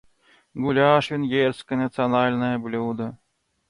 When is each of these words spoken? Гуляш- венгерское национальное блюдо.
Гуляш- 0.63 1.11
венгерское 1.11 1.77
национальное 1.77 2.57
блюдо. 2.57 3.17